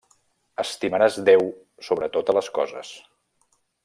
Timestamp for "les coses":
2.39-2.95